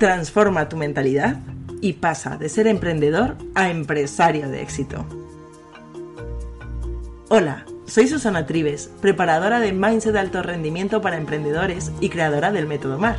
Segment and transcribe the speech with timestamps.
[0.00, 1.40] Transforma tu mentalidad
[1.82, 5.04] y pasa de ser emprendedor a empresario de éxito.
[7.28, 12.66] Hola, soy Susana Trives, preparadora de Mindset de Alto Rendimiento para Emprendedores y creadora del
[12.66, 13.18] método MAR.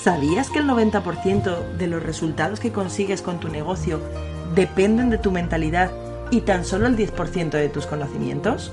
[0.00, 3.98] ¿Sabías que el 90% de los resultados que consigues con tu negocio
[4.54, 5.90] dependen de tu mentalidad
[6.30, 8.72] y tan solo el 10% de tus conocimientos?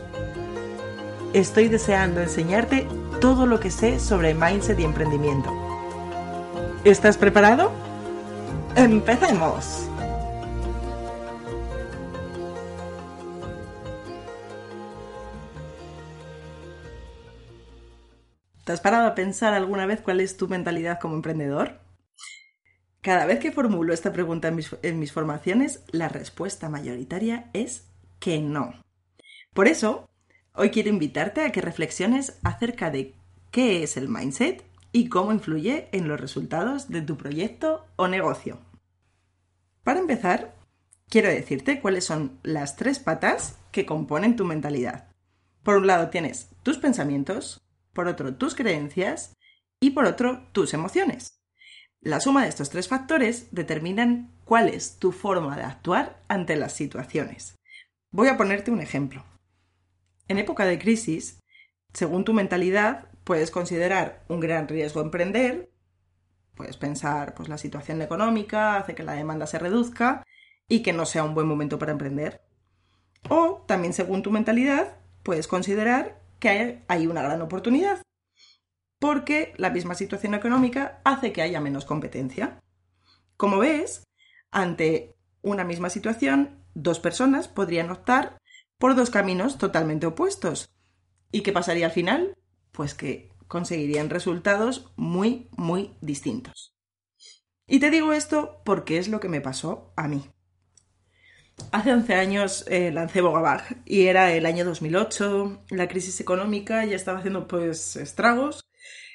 [1.34, 2.88] Estoy deseando enseñarte
[3.22, 5.77] todo lo que sé sobre mindset y emprendimiento.
[6.84, 7.72] ¿Estás preparado?
[8.76, 9.90] ¡Empecemos!
[18.64, 21.80] ¿Te has parado a pensar alguna vez cuál es tu mentalidad como emprendedor?
[23.02, 27.88] Cada vez que formulo esta pregunta en mis, en mis, formaciones, la respuesta mayoritaria es
[28.20, 28.74] que no.
[29.54, 30.10] Por eso,
[30.54, 33.16] hoy quiero invitarte a que reflexiones acerca de
[33.52, 38.60] qué es el mindset y cómo influye en los resultados de tu proyecto o negocio.
[39.84, 40.56] Para empezar,
[41.10, 45.08] quiero decirte cuáles son las tres patas que componen tu mentalidad.
[45.64, 47.62] Por un lado tienes tus pensamientos,
[47.94, 49.34] por otro tus creencias
[49.80, 51.42] y por otro tus emociones.
[52.02, 56.74] La suma de estos tres factores determinan cuál es tu forma de actuar ante las
[56.74, 57.56] situaciones.
[58.12, 59.26] Voy a ponerte un ejemplo.
[60.28, 61.40] En época de crisis,
[61.94, 65.70] según tu mentalidad, puedes considerar un gran riesgo emprender,
[66.56, 70.24] puedes pensar, pues la situación económica hace que la demanda se reduzca
[70.70, 72.42] y que no sea un buen momento para emprender.
[73.28, 78.02] O también según tu mentalidad, puedes considerar que hay una gran oportunidad,
[78.98, 82.60] porque la misma situación económica hace que haya menos competencia.
[83.36, 84.04] Como ves,
[84.52, 88.38] ante una misma situación, dos personas podrían optar
[88.78, 90.70] por dos caminos totalmente opuestos.
[91.30, 92.38] ¿Y qué pasaría al final?
[92.78, 96.78] Pues que conseguirían resultados muy, muy distintos.
[97.66, 100.30] Y te digo esto porque es lo que me pasó a mí.
[101.72, 106.96] Hace 11 años eh, lancé Bogabag y era el año 2008, la crisis económica ya
[106.96, 108.70] estaba haciendo pues estragos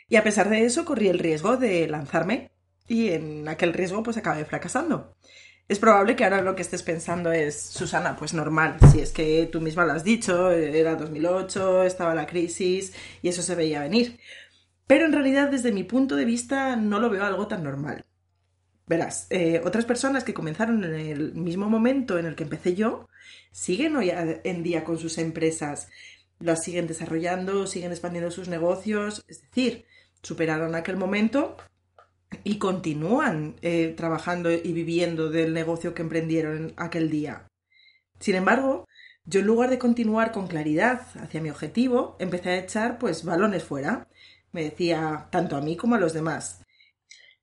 [0.08, 2.50] y a pesar de eso corrí el riesgo de lanzarme
[2.88, 5.14] y en aquel riesgo pues acabé fracasando.
[5.68, 9.48] Es probable que ahora lo que estés pensando es, Susana, pues normal, si es que
[9.50, 12.92] tú misma lo has dicho, era 2008, estaba la crisis
[13.22, 14.18] y eso se veía venir.
[14.86, 18.04] Pero en realidad desde mi punto de vista no lo veo algo tan normal.
[18.86, 23.08] Verás, eh, otras personas que comenzaron en el mismo momento en el que empecé yo,
[23.52, 25.88] siguen hoy en día con sus empresas,
[26.40, 29.86] las siguen desarrollando, siguen expandiendo sus negocios, es decir,
[30.22, 31.56] superaron aquel momento
[32.44, 37.46] y continúan eh, trabajando y viviendo del negocio que emprendieron aquel día.
[38.20, 38.86] Sin embargo,
[39.24, 43.62] yo en lugar de continuar con claridad hacia mi objetivo, empecé a echar pues balones
[43.62, 44.08] fuera.
[44.50, 46.62] Me decía tanto a mí como a los demás.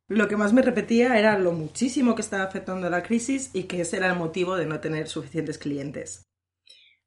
[0.07, 3.81] Lo que más me repetía era lo muchísimo que estaba afectando la crisis y que
[3.81, 6.25] ese era el motivo de no tener suficientes clientes.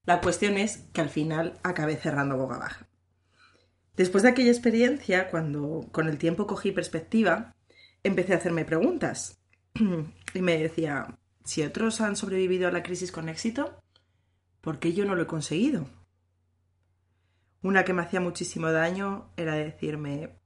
[0.04, 2.88] La cuestión es que al final acabé cerrando boca baja.
[3.96, 7.54] Después de aquella experiencia, cuando con el tiempo cogí perspectiva,
[8.02, 9.40] empecé a hacerme preguntas
[10.34, 13.80] y me decía, si otros han sobrevivido a la crisis con éxito,
[14.60, 15.86] ¿por qué yo no lo he conseguido?
[17.62, 20.40] Una que me hacía muchísimo daño era decirme,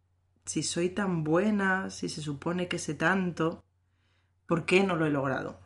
[0.45, 3.65] si soy tan buena, si se supone que sé tanto,
[4.47, 5.59] ¿por qué no lo he logrado?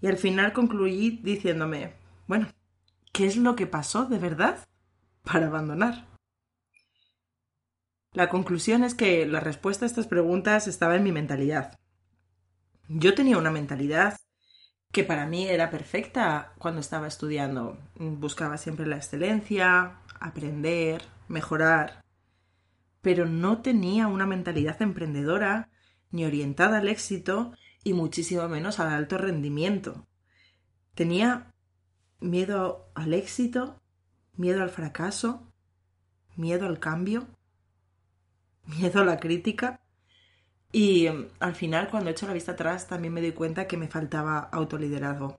[0.00, 1.94] Y al final concluí diciéndome,
[2.26, 2.48] bueno,
[3.12, 4.64] ¿qué es lo que pasó de verdad
[5.22, 6.13] para abandonar?
[8.14, 11.76] La conclusión es que la respuesta a estas preguntas estaba en mi mentalidad.
[12.88, 14.16] Yo tenía una mentalidad
[14.92, 17.76] que para mí era perfecta cuando estaba estudiando.
[17.96, 22.04] Buscaba siempre la excelencia, aprender, mejorar,
[23.02, 25.68] pero no tenía una mentalidad emprendedora
[26.12, 27.52] ni orientada al éxito
[27.82, 30.06] y muchísimo menos al alto rendimiento.
[30.94, 31.52] Tenía
[32.20, 33.82] miedo al éxito,
[34.36, 35.52] miedo al fracaso,
[36.36, 37.26] miedo al cambio
[38.66, 39.80] miedo a la crítica.
[40.72, 43.88] Y em, al final, cuando echo la vista atrás, también me doy cuenta que me
[43.88, 45.38] faltaba autoliderazgo.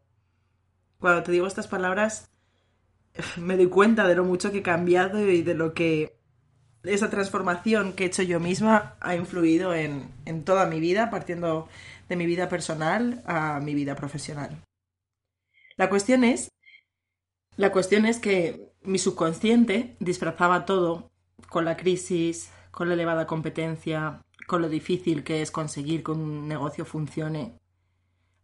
[0.99, 2.29] Cuando te digo estas palabras,
[3.37, 6.17] me doy cuenta de lo mucho que he cambiado y de lo que
[6.83, 11.67] esa transformación que he hecho yo misma ha influido en, en toda mi vida, partiendo
[12.09, 14.61] de mi vida personal a mi vida profesional.
[15.77, 16.51] La cuestión es,
[17.57, 21.09] la cuestión es que mi subconsciente disfrazaba todo
[21.49, 26.45] con la crisis, con la elevada competencia, con lo difícil que es conseguir que un
[26.45, 27.57] negocio funcione.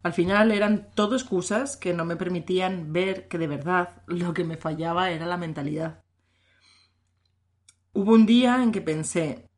[0.02, 4.44] Al final eran todo excusas que no me permitían ver que de verdad lo que
[4.44, 6.00] me fallaba era la mentalidad.
[7.92, 9.50] Hubo un día en que pensé,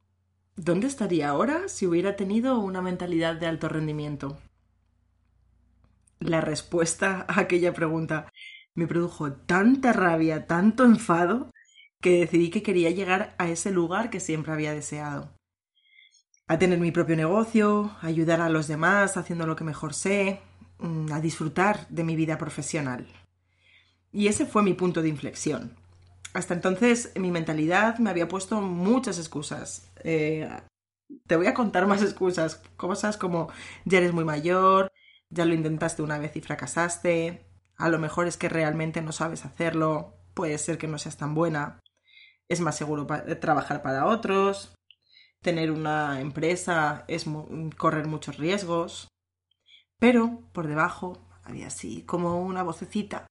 [0.56, 4.38] ¿dónde estaría ahora si hubiera tenido una mentalidad de alto rendimiento?
[6.18, 8.32] La respuesta a aquella pregunta
[8.74, 11.52] me produjo tanta rabia, tanto enfado,
[12.04, 15.30] que decidí que quería llegar a ese lugar que siempre había deseado.
[16.46, 20.42] A tener mi propio negocio, a ayudar a los demás haciendo lo que mejor sé,
[20.80, 23.06] mm, a disfrutar de mi vida profesional.
[24.12, 25.78] Y ese fue mi punto de inflexión.
[26.34, 29.90] Hasta entonces mi mentalidad me había puesto muchas excusas.
[30.02, 30.46] Eh,
[31.26, 32.56] te voy a contar más excusas.
[32.76, 33.48] Cosas como
[33.86, 34.92] ya eres muy mayor,
[35.30, 37.46] ya lo intentaste una vez y fracasaste,
[37.76, 41.34] a lo mejor es que realmente no sabes hacerlo, puede ser que no seas tan
[41.34, 41.80] buena,
[42.54, 43.06] es más seguro
[43.40, 44.74] trabajar para otros,
[45.42, 47.26] tener una empresa es
[47.76, 49.08] correr muchos riesgos.
[49.98, 53.26] Pero por debajo había así como una vocecita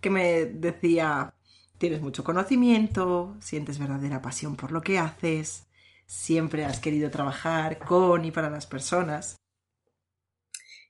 [0.00, 1.34] que me decía
[1.78, 5.66] tienes mucho conocimiento, sientes verdadera pasión por lo que haces,
[6.06, 9.36] siempre has querido trabajar con y para las personas.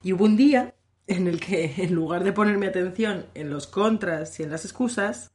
[0.03, 0.75] Y hubo un día
[1.07, 5.31] en el que en lugar de ponerme atención en los contras y en las excusas,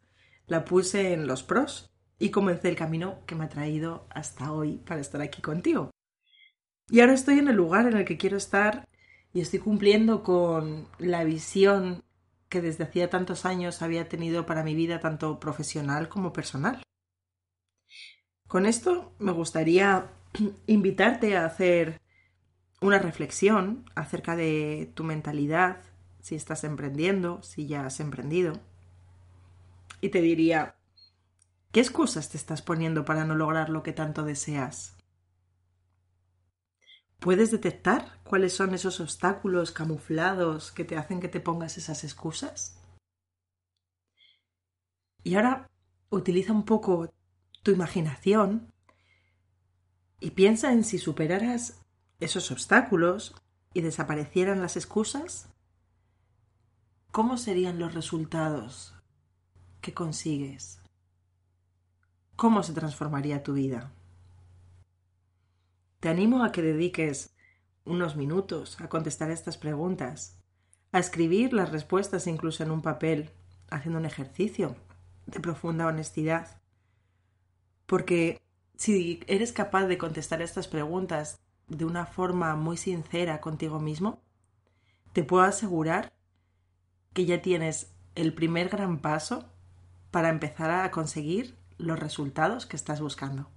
[0.46, 4.78] la puse en los pros y comencé el camino que me ha traído hasta hoy
[4.78, 5.92] para estar aquí contigo.
[6.90, 8.88] Y ahora estoy en el lugar en el que quiero estar
[9.34, 12.04] y estoy cumpliendo con la visión
[12.48, 16.82] que desde hacía tantos años había tenido para mi vida tanto profesional como personal.
[18.48, 20.12] Con esto me gustaría
[20.68, 22.00] invitarte a hacer
[22.82, 25.82] una reflexión acerca de tu mentalidad,
[26.22, 28.54] si estás emprendiendo, si ya has emprendido.
[30.02, 30.75] Y te diría,
[31.76, 34.96] ¿qué excusas te estás poniendo para no lograr lo que tanto deseas?
[37.20, 42.80] ¿Puedes detectar cuáles son esos obstáculos camuflados que te hacen que te pongas esas excusas?
[45.22, 45.70] Y ahora
[46.10, 47.14] utiliza un poco
[47.62, 48.72] tu imaginación
[50.22, 51.82] y piensa en si superaras
[52.22, 53.36] esos obstáculos
[53.74, 55.50] y desaparecieran las excusas,
[57.12, 58.96] ¿cómo serían los resultados
[59.82, 60.80] que consigues?
[62.36, 63.94] ¿Cómo se transformaría tu vida?
[66.02, 67.34] Te animo a que dediques
[67.86, 70.38] unos minutos a contestar estas preguntas,
[70.92, 73.32] a escribir las respuestas incluso en un papel,
[73.70, 74.76] haciendo un ejercicio
[75.28, 76.62] de profunda honestidad.
[77.86, 78.42] Porque
[78.76, 81.40] si eres capaz de contestar estas preguntas
[81.70, 84.20] de una forma muy sincera contigo mismo,
[85.14, 86.12] te puedo asegurar
[87.14, 89.46] que ya tienes el primer gran paso
[90.12, 93.50] para empezar a conseguir los resultados que estás buscando.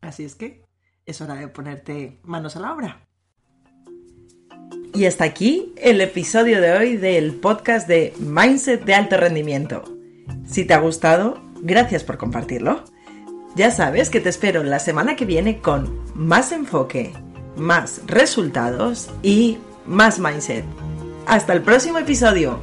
[0.00, 0.64] Así es que
[1.06, 3.06] es hora de ponerte manos a la obra.
[4.94, 9.84] Y hasta aquí el episodio de hoy del podcast de Mindset de alto rendimiento.
[10.46, 12.84] Si te ha gustado, gracias por compartirlo.
[13.54, 17.12] Ya sabes que te espero la semana que viene con más enfoque,
[17.56, 20.64] más resultados y más mindset.
[21.26, 22.60] Hasta el próximo episodio.